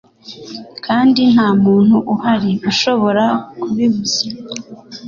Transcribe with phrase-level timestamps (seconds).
[0.85, 3.25] kandi ntamuntu uhari ushobora
[3.61, 4.23] kubibuza